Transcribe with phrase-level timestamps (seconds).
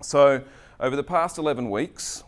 [0.00, 0.44] So,
[0.78, 2.22] over the past 11 weeks,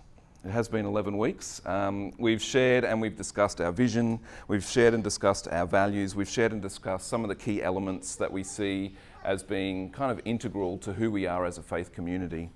[0.45, 4.19] it has been 11 weeks, um, we've shared and we've discussed our vision,
[4.49, 8.17] we've shared and discussed our values, we've shared and discussed some of the key elements
[8.17, 11.93] that we see as being kind of integral to who we are as a faith
[11.93, 12.51] community.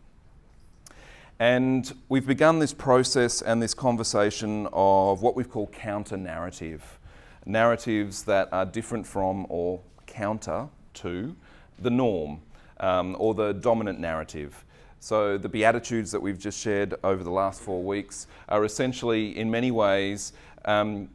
[1.39, 6.99] And we've begun this process and this conversation of what we've called counter narrative
[7.47, 11.37] narratives that are different from or counter to
[11.79, 12.41] the norm
[12.81, 14.64] um, or the dominant narrative.
[15.05, 19.51] So, the Beatitudes that we've just shared over the last four weeks are essentially, in
[19.51, 20.33] many ways,
[20.65, 21.11] um,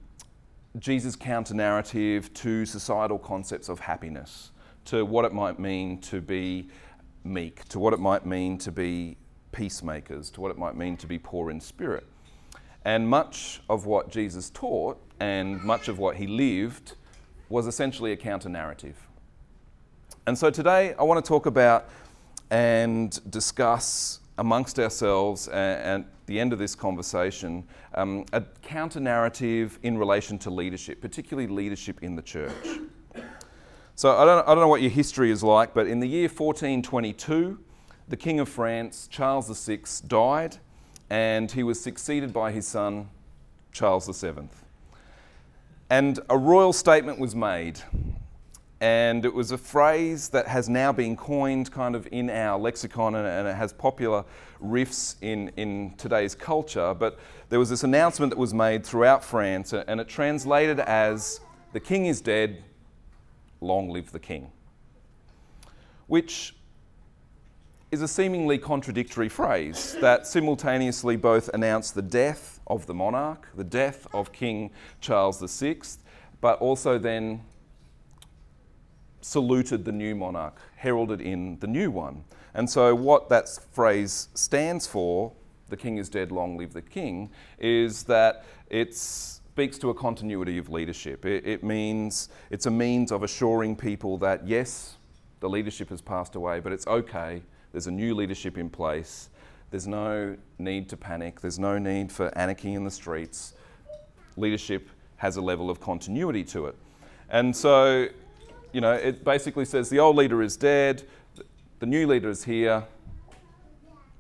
[0.78, 4.52] Jesus' counter narrative to societal concepts of happiness,
[4.86, 6.70] to what it might mean to be
[7.24, 9.18] meek, to what it might mean to be
[9.52, 12.06] peacemakers, to what it might mean to be poor in spirit.
[12.86, 16.94] And much of what Jesus taught and much of what he lived
[17.50, 19.08] was essentially a counter narrative.
[20.28, 21.90] And so today I want to talk about
[22.50, 27.64] and discuss amongst ourselves and, at the end of this conversation
[27.96, 32.54] um, a counter narrative in relation to leadership, particularly leadership in the church.
[33.96, 36.30] So I don't, I don't know what your history is like, but in the year
[36.30, 37.60] 1422,
[38.08, 40.58] the King of France, Charles VI, died
[41.10, 43.10] and he was succeeded by his son,
[43.72, 44.50] Charles VII.
[45.90, 47.82] And a royal statement was made
[48.82, 53.16] and it was a phrase that has now been coined kind of in our lexicon
[53.16, 54.24] and, and, it has popular
[54.64, 56.94] riffs in, in today's culture.
[56.94, 61.42] But there was this announcement that was made throughout France and it translated as
[61.74, 62.64] The king is dead,
[63.60, 64.52] long live the king.
[66.08, 66.56] Which
[67.92, 73.64] is a seemingly contradictory phrase that simultaneously both announced the death of the monarch, the
[73.64, 74.70] death of King
[75.02, 75.80] Charles VI,
[76.40, 77.42] but also then
[79.22, 82.24] saluted the new monarch, heralded in the new one.
[82.54, 85.32] And so, what that phrase stands for,
[85.70, 87.30] the king is dead, long live the king,
[87.60, 91.26] is that it speaks to a continuity of leadership.
[91.26, 94.96] It, it means it's a means of assuring people that, yes,
[95.40, 97.42] the leadership has passed away, but it's okay.
[97.72, 99.30] There's a new leadership in place.
[99.72, 101.42] There's no need to panic.
[101.42, 103.54] There's no need for anarchy in the streets.
[104.36, 106.76] Leadership has a level of continuity to it.
[107.30, 108.08] And so
[108.72, 111.04] you know, it basically says the old leader is dead,
[111.80, 112.84] the new leader is here.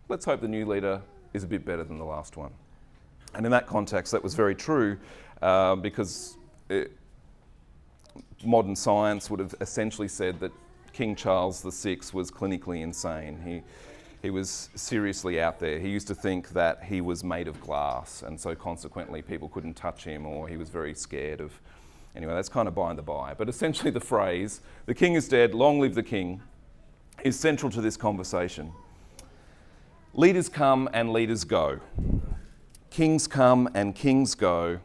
[0.07, 1.01] Let's hope the new leader
[1.33, 2.51] is a bit better than the last one.
[3.35, 4.97] And in that context, that was very true
[5.41, 6.37] uh, because
[6.69, 6.91] it,
[8.43, 10.51] modern science would have essentially said that
[10.93, 13.39] King Charles VI was clinically insane.
[13.45, 13.61] He,
[14.21, 15.79] he was seriously out there.
[15.79, 19.75] He used to think that he was made of glass, and so consequently, people couldn't
[19.75, 21.53] touch him, or he was very scared of
[22.15, 23.33] Anyway, that's kind of by and the by.
[23.33, 26.41] But essentially, the phrase, the king is dead, long live the king,
[27.23, 28.71] is central to this conversation.
[30.13, 31.79] Leaders come and leaders go.
[32.89, 34.79] Kings come and kings go.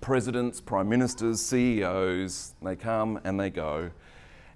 [0.00, 3.90] Presidents, prime ministers, CEOs, they come and they go.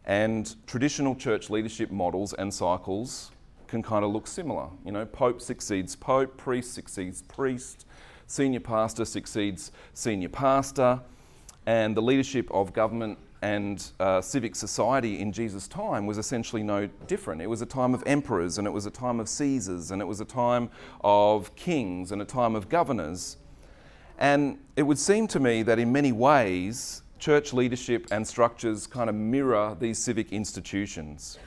[0.04, 3.32] And traditional church leadership models and cycles
[3.66, 4.68] can kind of look similar.
[4.84, 7.86] You know, pope succeeds pope, priest succeeds priest,
[8.26, 11.00] senior pastor succeeds senior pastor,
[11.66, 16.88] and the leadership of government and uh, civic society in Jesus' time was essentially no
[17.08, 17.42] different.
[17.42, 20.04] It was a time of emperors, and it was a time of Caesars, and it
[20.04, 20.70] was a time
[21.02, 23.36] of kings, and a time of governors.
[24.18, 29.10] And it would seem to me that in many ways, church leadership and structures kind
[29.10, 31.38] of mirror these civic institutions.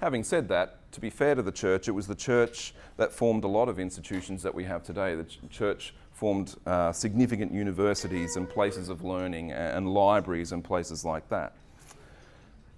[0.00, 3.44] Having said that, to be fair to the church, it was the church that formed
[3.44, 5.14] a lot of institutions that we have today.
[5.14, 11.04] The ch- church formed uh, significant universities and places of learning and libraries and places
[11.04, 11.52] like that.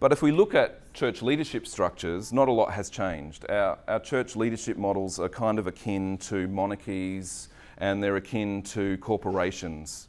[0.00, 3.44] But if we look at church leadership structures, not a lot has changed.
[3.50, 8.96] Our, our church leadership models are kind of akin to monarchies and they're akin to
[8.96, 10.08] corporations.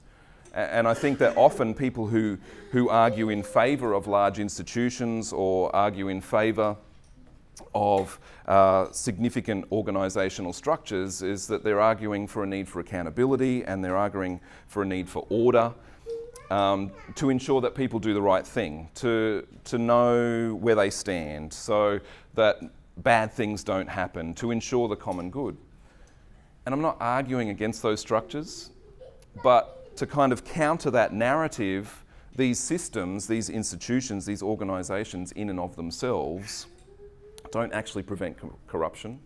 [0.53, 2.38] And I think that often people who,
[2.72, 6.78] who argue in favour of large institutions or argue in favour
[7.74, 13.84] of uh, significant organisational structures is that they're arguing for a need for accountability and
[13.84, 15.74] they're arguing for a need for order
[16.52, 21.52] um, to ensure that people do the right thing, to, to know where they stand
[21.52, 22.00] so
[22.35, 22.58] that
[22.97, 25.58] bad things don't happen, to ensure the common good.
[26.66, 28.72] And I'm not arguing against those structures,
[29.44, 32.03] but to kind of counter that narrative,
[32.35, 36.68] these systems, these institutions, these organisations in and of themselves
[37.55, 39.19] don't actually prevent co- corruption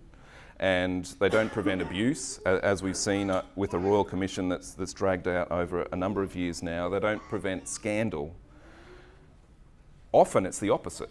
[0.59, 4.93] and they don't prevent abuse, as we've seen uh, with the Royal Commission that's, that's
[4.93, 6.89] dragged out over a number of years now.
[6.89, 8.35] They don't prevent scandal.
[10.11, 11.09] Often it's the opposite.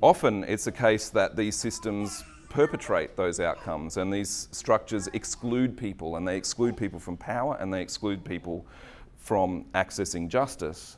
[0.00, 3.96] Often it's a case that these systems perpetrate those outcomes.
[3.96, 8.64] And these structures exclude people, and they exclude people from power, and they exclude people
[9.18, 10.96] from accessing justice.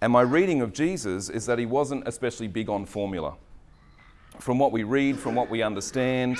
[0.00, 3.36] And my reading of Jesus is that he wasn't especially big on formula.
[4.38, 6.38] From what we read, from what we understand,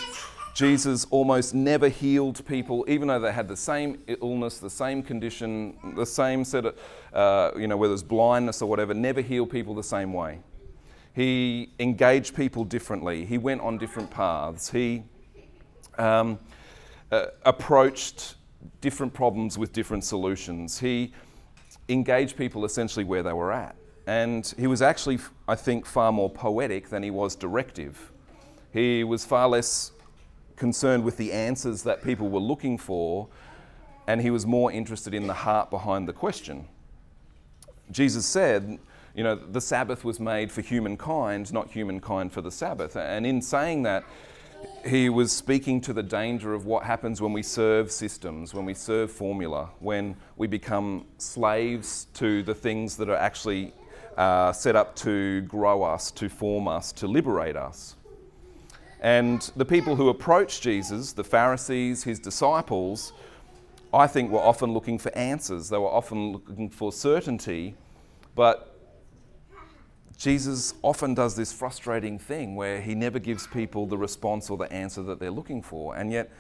[0.54, 5.76] Jesus almost never healed people, even though they had the same illness, the same condition,
[5.96, 6.78] the same set of,
[7.12, 10.38] uh, you know, whether it's blindness or whatever, never healed people the same way.
[11.12, 13.24] He engaged people differently.
[13.24, 14.70] He went on different paths.
[14.70, 15.04] He
[15.98, 16.38] um,
[17.10, 18.34] uh, approached
[18.80, 20.78] different problems with different solutions.
[20.78, 21.12] He
[21.88, 23.76] engaged people essentially where they were at.
[24.06, 28.12] And he was actually, I think, far more poetic than he was directive.
[28.72, 29.92] He was far less
[30.56, 33.28] concerned with the answers that people were looking for,
[34.06, 36.68] and he was more interested in the heart behind the question.
[37.90, 38.78] Jesus said,
[39.14, 42.96] you know, the Sabbath was made for humankind, not humankind for the Sabbath.
[42.96, 44.04] And in saying that,
[44.86, 48.74] he was speaking to the danger of what happens when we serve systems, when we
[48.74, 53.74] serve formula, when we become slaves to the things that are actually
[54.16, 57.96] uh, set up to grow us, to form us, to liberate us.
[59.00, 63.12] And the people who approached Jesus, the Pharisees, his disciples,
[63.92, 65.68] I think were often looking for answers.
[65.68, 67.74] They were often looking for certainty,
[68.34, 68.74] but
[70.16, 74.72] Jesus often does this frustrating thing where he never gives people the response or the
[74.72, 75.96] answer that they're looking for.
[75.96, 76.30] And yet,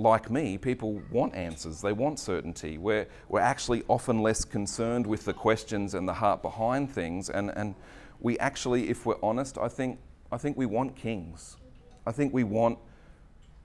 [0.00, 2.78] like me, people want answers, they want certainty.
[2.78, 7.30] We're, we're actually often less concerned with the questions and the heart behind things.
[7.30, 7.74] And, and
[8.20, 9.98] we actually, if we're honest, I think,
[10.32, 11.56] I think we want kings.
[12.06, 12.78] I think we want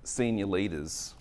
[0.03, 1.15] senior leaders.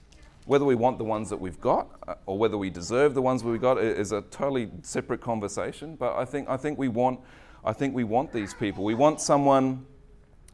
[0.46, 3.43] Whether we want the ones that we've got uh, or whether we deserve the ones
[3.43, 5.96] we've got is a totally separate conversation.
[5.96, 7.20] But I think, I think we want
[7.66, 8.84] I think we want these people.
[8.84, 9.87] We want someone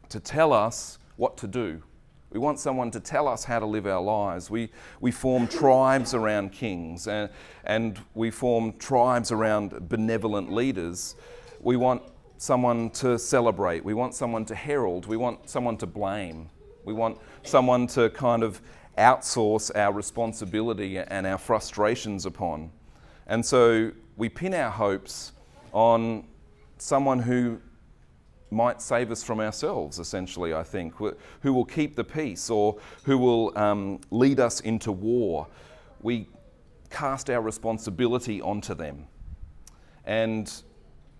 [0.09, 1.83] to tell us what to do.
[2.31, 4.49] We want someone to tell us how to live our lives.
[4.49, 7.29] We, we form tribes around kings and,
[7.65, 11.15] and we form tribes around benevolent leaders.
[11.59, 12.03] We want
[12.37, 13.83] someone to celebrate.
[13.83, 15.07] We want someone to herald.
[15.07, 16.49] We want someone to blame.
[16.85, 18.61] We want someone to kind of
[18.97, 22.71] outsource our responsibility and our frustrations upon.
[23.27, 25.33] And so we pin our hopes
[25.73, 26.25] on
[26.77, 27.59] someone who
[28.51, 33.17] might save us from ourselves, essentially, I think, who will keep the peace or who
[33.17, 35.47] will um, lead us into war.
[36.01, 36.27] We
[36.89, 39.07] cast our responsibility onto them.
[40.05, 40.51] And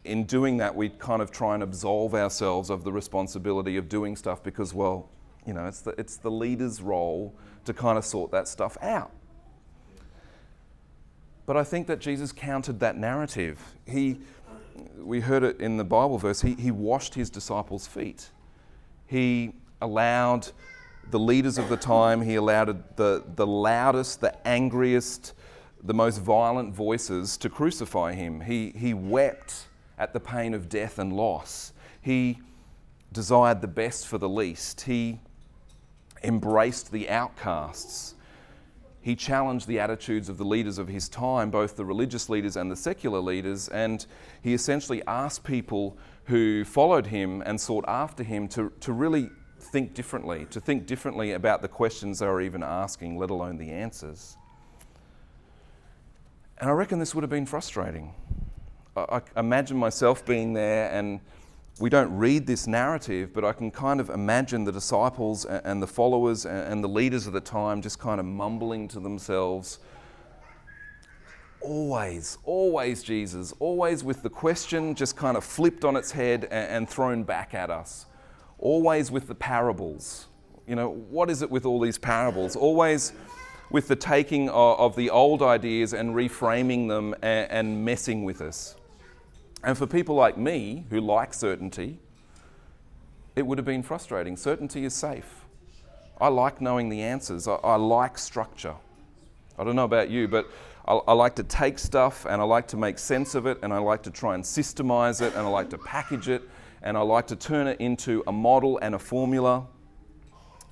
[0.03, 4.15] in doing that, we kind of try and absolve ourselves of the responsibility of doing
[4.15, 5.09] stuff because, well,
[5.45, 7.35] you know, it's the, it's the leader's role
[7.65, 9.11] to kind of sort that stuff out.
[11.45, 13.59] But I think that Jesus countered that narrative.
[13.85, 14.19] He
[14.97, 18.29] we heard it in the Bible verse, he, he washed his disciples' feet.
[19.07, 20.47] He allowed
[21.09, 25.33] the leaders of the time, he allowed the, the loudest, the angriest,
[25.83, 28.41] the most violent voices to crucify him.
[28.41, 31.73] He, he wept at the pain of death and loss.
[32.01, 32.39] He
[33.11, 34.81] desired the best for the least.
[34.81, 35.19] He
[36.23, 38.15] embraced the outcasts
[39.01, 42.71] he challenged the attitudes of the leaders of his time, both the religious leaders and
[42.71, 44.05] the secular leaders, and
[44.43, 49.93] he essentially asked people who followed him and sought after him to, to really think
[49.93, 54.37] differently, to think differently about the questions they were even asking, let alone the answers.
[56.59, 58.13] And I reckon this would have been frustrating.
[58.95, 61.21] I, I imagine myself being there and
[61.79, 65.87] we don't read this narrative, but I can kind of imagine the disciples and the
[65.87, 69.79] followers and the leaders of the time just kind of mumbling to themselves.
[71.61, 76.89] Always, always Jesus, always with the question just kind of flipped on its head and
[76.89, 78.07] thrown back at us.
[78.57, 80.27] Always with the parables.
[80.67, 82.55] You know, what is it with all these parables?
[82.55, 83.13] Always
[83.71, 88.75] with the taking of the old ideas and reframing them and messing with us.
[89.63, 91.99] And for people like me who like certainty,
[93.35, 94.35] it would have been frustrating.
[94.35, 95.45] Certainty is safe.
[96.19, 98.75] I like knowing the answers, I, I like structure.
[99.57, 100.47] I don't know about you, but
[100.87, 103.73] I, I, like to take stuff and I like to make sense of it and
[103.73, 106.43] I like to try and systemize it and I like to package it
[106.81, 109.67] and I like to turn it into a model and a formula.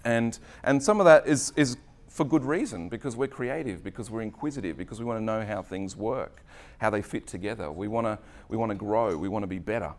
[0.05, 1.77] And, and some of that is, is
[2.19, 5.61] for good reason because we're creative, because we're inquisitive, because we want to know how
[5.61, 6.43] things work,
[6.79, 7.71] how they fit together.
[7.71, 9.93] We want to, we want to grow, we want to be better.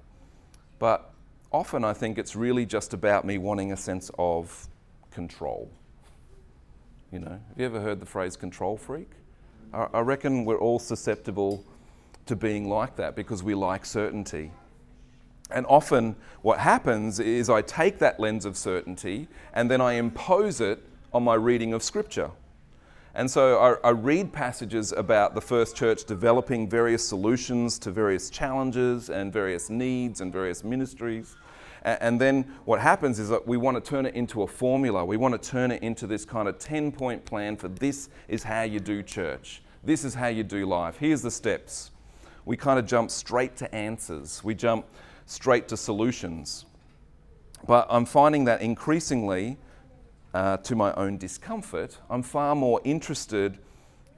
[0.78, 1.14] But
[1.50, 4.68] often I think it's really just about me wanting a sense of
[5.10, 5.70] control.
[7.10, 9.12] You know, have you ever heard the phrase control freak?
[9.72, 11.64] I, I reckon we're all susceptible
[12.26, 14.50] to being like that because we like certainty.
[15.50, 20.60] And often, what happens is I take that lens of certainty and then I impose
[20.60, 22.30] it on my reading of Scripture.
[23.14, 28.30] And so I, I, read passages about the first church developing various solutions to various
[28.30, 31.34] challenges and various needs and various ministries.
[31.82, 35.04] And, and then what happens is that we want to turn it into a formula.
[35.04, 38.44] We want to turn it into this kind of 10 point plan for this is
[38.44, 39.62] how you do church.
[39.82, 40.96] This is how you do life.
[40.98, 41.90] Here's the steps.
[42.44, 44.44] We kind of jump straight to answers.
[44.44, 44.86] We jump
[45.26, 46.64] straight to solutions.
[47.66, 49.58] But I'm finding that increasingly,
[50.34, 53.58] uh, to my own discomfort, I'm far more interested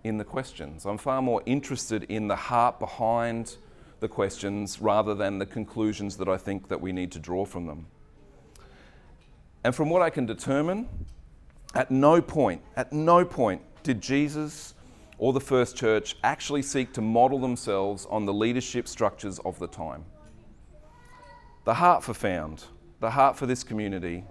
[0.04, 0.84] in the questions.
[0.84, 3.56] I'm far more interested in the heart behind
[4.00, 7.66] the questions rather than the conclusions that I think that we need to draw from
[7.66, 7.86] them.
[9.64, 10.88] And from what I can determine,
[11.74, 14.74] at no point, at no point did Jesus
[15.18, 19.68] or the first church actually seek to model themselves on the leadership structures of the
[19.68, 20.04] time.
[21.64, 22.64] The heart for Found,
[22.98, 24.24] the heart for this community,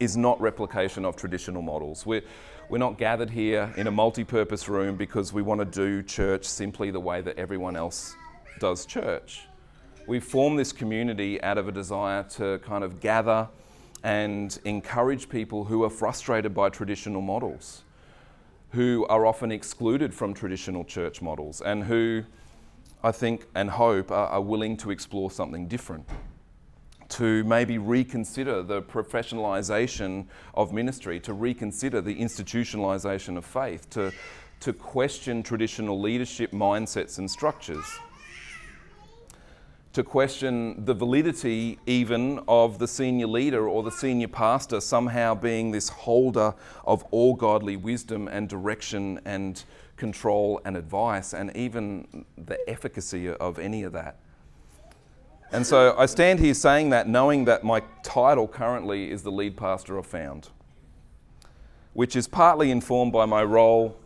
[0.00, 2.04] is not replication of traditional models.
[2.04, 2.22] We're,
[2.68, 6.44] we're not gathered here in a multi purpose room because we want to do church
[6.44, 8.16] simply the way that everyone else
[8.58, 9.42] does church.
[10.06, 13.48] We form this community out of a desire to kind of gather
[14.02, 17.82] and encourage people who are frustrated by traditional models,
[18.70, 22.22] who are often excluded from traditional church models, and who
[23.02, 26.08] I think and hope, are, are willing to explore something different.
[27.10, 34.12] To maybe reconsider the professionalisation of ministry, to reconsider the institutionalisation of faith, to,
[34.60, 37.86] to question traditional leadership mindsets and structures
[39.96, 45.70] to question the validity even of the senior leader or the senior pastor somehow being
[45.70, 46.52] this holder
[46.84, 49.64] of all godly wisdom and direction and
[49.96, 54.18] control and advice, and even the efficacy of any of that.
[55.52, 59.56] And so I stand here saying that, knowing that my title currently is the lead
[59.56, 60.48] pastor of Found,
[61.92, 63.96] which is partly informed by my role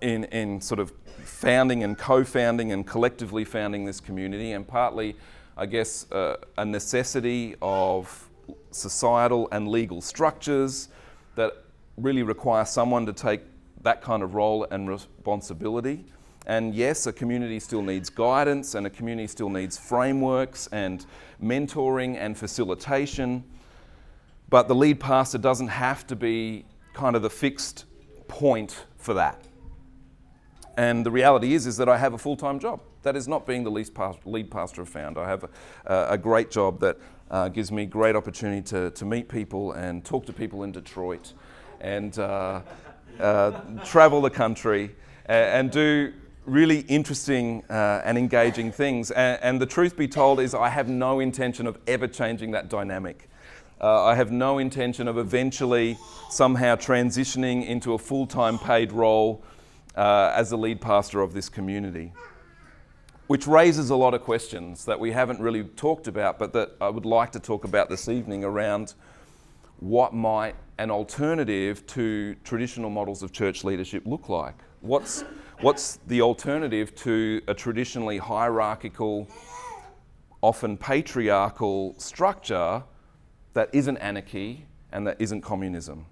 [0.00, 0.92] in, in sort of
[1.24, 5.14] founding and co founding and collectively founding this community, and partly,
[5.58, 8.28] I guess, uh, a necessity of
[8.70, 10.88] societal and legal structures
[11.34, 11.64] that
[11.98, 13.42] really require someone to take
[13.82, 16.04] that kind of role and responsibility.
[16.46, 21.04] And yes, a community still needs guidance and a community still needs frameworks and
[21.42, 23.44] mentoring and facilitation.
[24.48, 27.84] But the lead pastor doesn't have to be kind of the fixed
[28.26, 29.44] point for that.
[30.76, 32.80] And the reality is, is that I have a full-time job.
[33.02, 35.18] That is not being the lead pastor of Found.
[35.18, 35.44] I have
[35.84, 36.98] a, a great job that
[37.30, 41.32] uh, gives me great opportunity to, to meet people and talk to people in Detroit
[41.80, 42.60] and uh,
[43.20, 44.94] uh, travel the country
[45.26, 46.12] and, do
[46.50, 49.10] really interesting uh, and engaging things.
[49.12, 52.68] And, and, the truth be told is, I have no intention of ever changing that
[52.68, 53.28] dynamic.
[53.80, 55.96] Uh, I have no intention of eventually
[56.28, 59.42] somehow transitioning into a full time paid role
[59.96, 62.12] uh, as the lead pastor of this community.
[63.28, 66.88] Which raises a lot of questions that we haven't really talked about, but that I
[66.88, 68.94] would like to talk about this evening around
[69.80, 74.54] what might an alternative to traditional models of church leadership look like?
[74.80, 75.22] What's,
[75.60, 79.28] what's the alternative to a traditionally hierarchical,
[80.42, 82.82] often patriarchal structure
[83.54, 86.06] that isn't anarchy and that isn't communism?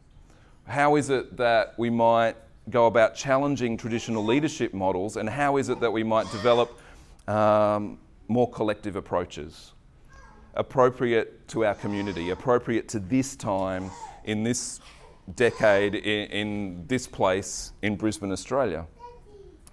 [0.67, 2.37] How is it that we might
[2.71, 6.79] go about challenging traditional leadership models, and how is it that we might develop
[7.27, 7.99] um,
[8.29, 9.73] more collective approaches?
[10.55, 13.91] Appropriate to our community, appropriate to this time
[14.25, 14.81] in this
[15.37, 18.87] decade in, in this place in Brisbane, Australia.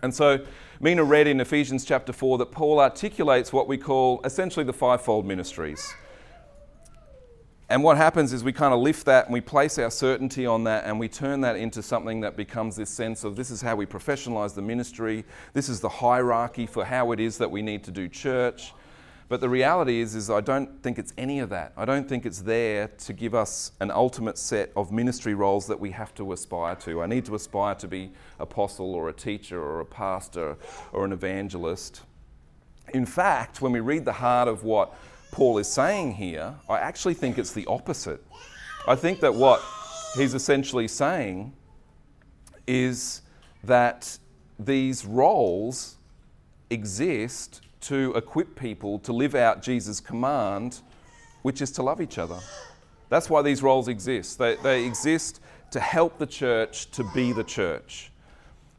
[0.01, 0.46] And so
[0.79, 5.25] Mina read in Ephesians chapter 4 that Paul articulates what we call essentially the fivefold
[5.25, 5.94] ministries.
[7.67, 10.65] And what happens is we kind of lift that and we place our certainty on
[10.65, 13.75] that and we turn that into something that becomes this sense of this is how
[13.75, 17.84] we professionalize the ministry, this is the hierarchy for how it is that we need
[17.86, 18.72] to do church.
[19.27, 21.74] But the reality is, is I don't think it's any of that.
[21.75, 25.79] I don't think it's there to give us an ultimate set of ministry roles that
[25.79, 27.01] we have to aspire to.
[27.01, 30.58] I need to aspire to be apostle or a teacher or a pastor
[30.94, 32.01] or an evangelist.
[32.94, 34.94] In fact, when we read the heart of what
[35.32, 38.24] Paul is saying here, I actually think it's the opposite.
[38.88, 39.60] I think that what
[40.15, 41.51] he's essentially saying
[42.67, 43.22] is
[43.63, 44.20] that
[44.60, 45.98] these roles
[46.70, 50.82] exist to equip people to live out Jesus' command,
[51.44, 52.39] which is to love each other.
[53.10, 54.39] That's why these roles exist.
[54.39, 58.12] They, they exist to help the church to be the church,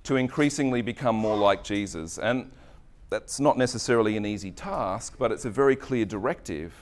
[0.05, 2.19] to increasingly become more like Jesus.
[2.19, 2.51] And
[3.09, 6.75] that's not necessarily an easy task, but it's a very clear directive.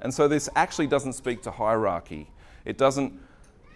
[0.00, 2.30] And so this actually doesn't speak to hierarchy.
[2.64, 3.18] It doesn't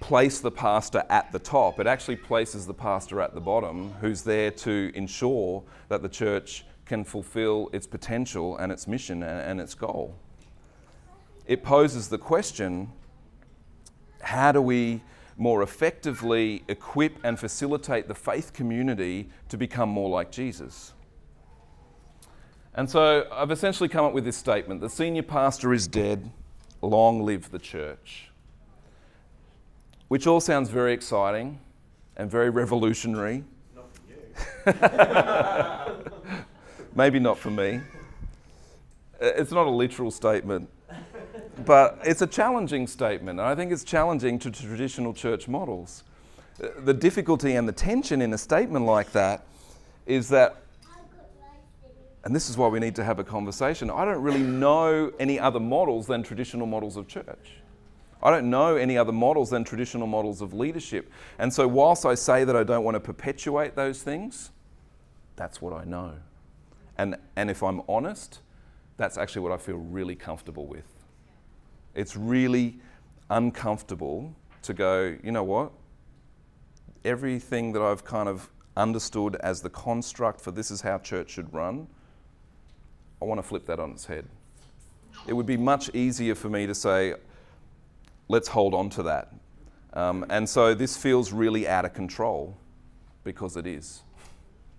[0.00, 4.20] place the pastor at the top, it actually places the pastor at the bottom, who's
[4.20, 9.60] there to ensure that the church can fulfill its potential and its mission and, and
[9.60, 10.14] its goal.
[11.46, 12.90] It poses the question
[14.20, 15.02] how do we
[15.36, 20.94] more effectively equip and facilitate the faith community to become more like Jesus?
[22.74, 26.30] And so I've essentially come up with this statement the senior pastor is dead,
[26.80, 28.30] long live the church.
[30.08, 31.60] Which all sounds very exciting
[32.16, 33.44] and very revolutionary.
[33.74, 36.40] Not for you.
[36.94, 37.80] Maybe not for me.
[39.20, 40.68] Uh, it's not a literal statement,
[41.64, 43.40] but it's a challenging statement.
[43.40, 46.04] And I think it's challenging to traditional church models.
[46.62, 49.44] Uh, the difficulty and the tension in a statement like that
[50.06, 50.60] is that
[52.24, 53.90] and this is why we need to have a conversation.
[53.90, 57.58] I don't really know any other models than traditional models of church.
[58.22, 61.12] I don't know any other models than traditional models of leadership.
[61.38, 64.52] And so, whilst I say that I don't want to perpetuate those things,
[65.36, 66.14] that's what I know.
[66.98, 68.40] And, and if I'm honest,
[68.96, 70.86] that's actually what I feel really comfortable with.
[71.94, 72.78] It's really
[73.30, 75.72] uncomfortable to go, you know what?
[77.04, 81.52] Everything that I've kind of understood as the construct for this is how church should
[81.52, 81.86] run,
[83.20, 84.26] I want to flip that on its head.
[85.26, 87.14] It would be much easier for me to say,
[88.28, 89.32] let's hold on to that.
[89.92, 92.56] Um, and so this feels really out of control
[93.22, 94.02] because it is.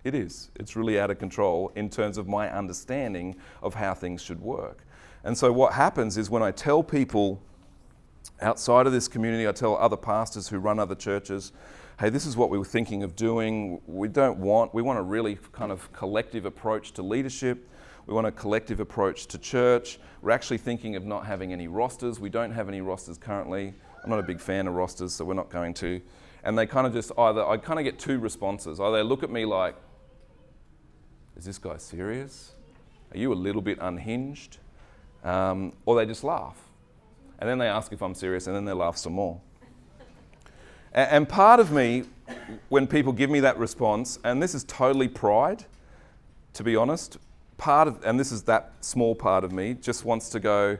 [0.06, 0.52] It is.
[0.54, 4.86] It's really out of control in terms of my understanding of how things should work.
[5.24, 7.42] And so what happens is when I tell people
[8.40, 11.50] outside of this community, I tell other pastors who run other churches,
[11.98, 13.80] hey, this is what we were thinking of doing.
[13.88, 17.68] We don't want, we want a really kind of collective approach to leadership.
[18.06, 19.98] We want a collective approach to church.
[20.22, 22.20] We're actually thinking of not having any rosters.
[22.20, 23.74] We don't have any rosters currently.
[24.04, 26.00] I'm not a big fan of rosters, so we're not going to.
[26.44, 28.78] And they kind of just either, I kind of get two responses.
[28.78, 29.74] Either they look at me like,
[31.36, 32.52] is this guy serious?
[33.12, 34.58] Are you a little bit unhinged?
[35.22, 36.56] Um, or they just laugh.
[37.38, 39.40] And then they ask if I'm serious, and then they laugh some more.
[40.92, 42.04] and, and part of me,
[42.68, 45.64] when people give me that response, and this is totally pride,
[46.54, 47.18] to be honest,
[47.58, 50.78] part of, and this is that small part of me, just wants to go,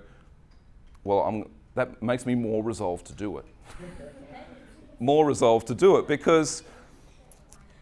[1.05, 3.45] well, I'm, that makes me more resolved to do it.
[4.99, 6.63] more resolved to do it because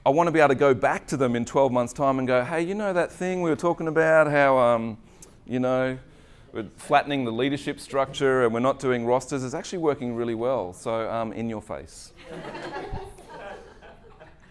[0.07, 2.29] I want to be able to go back to them in 12 months' time and
[2.29, 4.99] go, hey, you know that thing we were talking about, how, um,
[5.47, 5.99] you know,
[6.53, 10.75] we're flattening the leadership structure and we're not doing rosters, it's actually working really well.
[10.75, 12.12] So, um, in your face.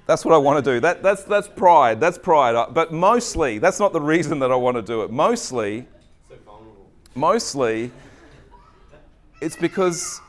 [0.07, 0.79] That's what I want to do.
[0.81, 2.01] That, that's, that's pride.
[2.01, 2.73] That's pride.
[2.73, 5.11] But mostly, that's not the reason that I want to do it.
[5.11, 5.87] Mostly,
[6.27, 6.35] so
[7.15, 7.89] mostly,
[9.39, 10.19] it's because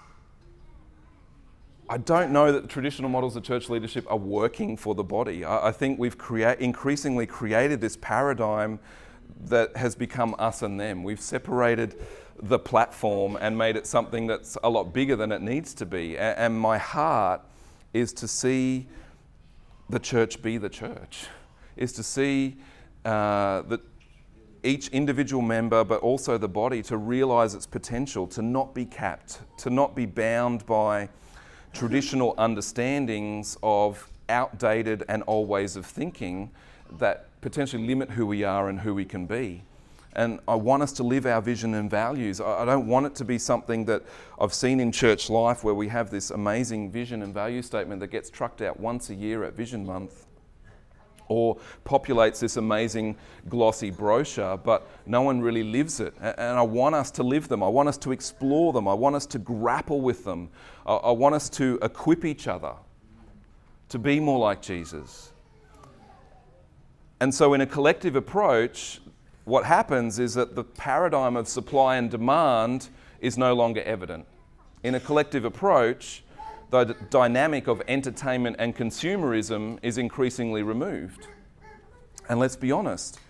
[1.88, 5.44] I don't know that traditional models of church leadership are working for the body.
[5.44, 8.78] I, I think we've crea- increasingly created this paradigm
[9.46, 11.02] that has become us and them.
[11.02, 12.00] We've separated
[12.42, 16.16] the platform and made it something that's a lot bigger than it needs to be.
[16.16, 17.42] and, and my heart
[17.92, 18.86] is to see
[19.90, 21.26] the church be the church,
[21.76, 22.56] is to see
[23.04, 23.80] uh, that
[24.62, 29.40] each individual member, but also the body, to realize its potential, to not be capped,
[29.58, 31.10] to not be bound by
[31.74, 36.50] traditional understandings of outdated and old ways of thinking
[36.98, 39.62] that potentially limit who we are and who we can be.
[40.16, 42.40] And I want us to live our vision and values.
[42.40, 44.02] I don't want it to be something that
[44.40, 48.12] I've seen in church life where we have this amazing vision and value statement that
[48.12, 50.26] gets trucked out once a year at Vision Month
[51.28, 53.16] or populates this amazing
[53.48, 56.14] glossy brochure, but no one really lives it.
[56.20, 57.62] And I want us to live them.
[57.62, 58.86] I want us to explore them.
[58.88, 60.50] I want us to grapple with them.
[60.86, 62.74] I want us to equip each other
[63.88, 65.32] to be more like Jesus.
[67.20, 69.00] And so, in a collective approach,
[69.44, 72.88] what happens is that the paradigm of supply and demand
[73.20, 74.26] is no longer evident.
[74.82, 76.23] In a collective approach,
[76.82, 81.28] the dynamic of entertainment and consumerism is increasingly removed.
[82.28, 83.20] And let's be honest,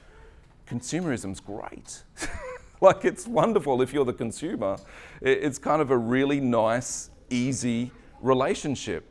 [0.66, 2.04] consumerism's great.
[2.80, 4.78] like, it's wonderful if you're the consumer.
[5.20, 7.90] It's kind of a really nice, easy
[8.22, 9.04] relationship.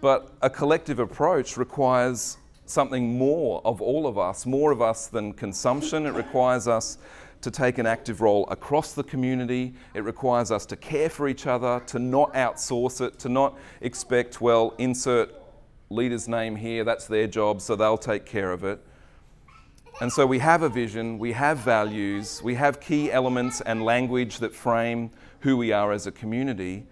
[0.00, 5.32] But a collective approach requires something more of all of us, more of us than
[5.32, 6.06] consumption.
[6.06, 6.98] It requires us
[7.40, 9.74] to take an active role across the community.
[9.94, 14.40] It requires us to care for each other, to not outsource it, to not expect,
[14.40, 15.32] well, insert
[15.90, 18.84] leader's name here, that's their job, so they'll take care of it.
[20.00, 24.38] And so we have a vision, we have values, we have key elements and language
[24.38, 26.86] that frame who we are as a community.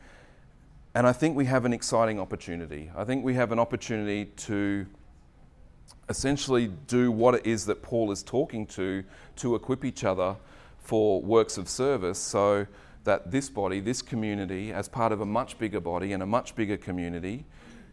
[0.94, 2.90] And I think we have an exciting opportunity.
[2.96, 4.86] I think we have an opportunity to
[6.08, 9.04] essentially do what it is that Paul is talking to
[9.36, 10.36] to equip each other
[10.78, 12.66] for works of service so
[13.04, 16.54] that this body, this community, as part of a much bigger body and a much
[16.54, 17.44] bigger community,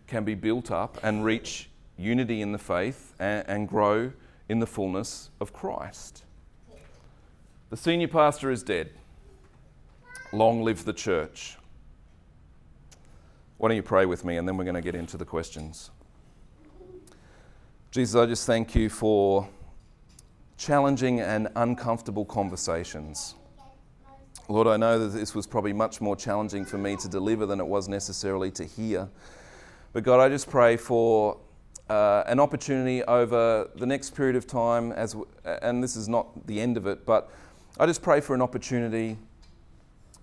[0.07, 4.11] can be built up and reach unity in the faith and, and grow
[4.49, 6.23] in the fullness of Christ.
[7.69, 8.91] The senior pastor is dead.
[10.31, 11.57] Long live the church.
[13.57, 15.89] Why don't you pray with me and then we're going to get into the questions.
[17.93, 19.47] Jesus, I just thank you for
[20.57, 23.35] challenging and uncomfortable conversations.
[24.49, 27.59] Lord, I know that this was probably much more challenging for me to deliver than
[27.59, 29.07] it was necessarily to hear.
[29.91, 31.37] But God, I just pray for
[31.87, 35.15] uh, an opportunity over the next period of time, as
[35.61, 37.29] and this is not the end of it, but
[37.79, 39.19] I just pray for an opportunity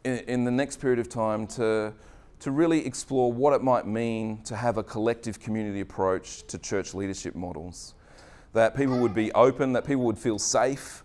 [0.02, 1.94] in, in the next period of time to
[2.40, 6.94] to really explore what it might mean to have a collective community approach to church
[6.94, 7.94] leadership models.
[8.54, 11.04] That people would be open, that people would feel safe,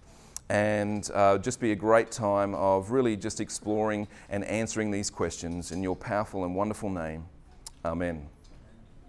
[0.49, 5.71] and uh, just be a great time of really just exploring and answering these questions
[5.71, 7.25] in your powerful and wonderful name.
[7.83, 8.34] Amen.